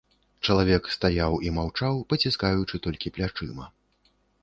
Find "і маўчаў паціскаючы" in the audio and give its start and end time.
1.49-2.75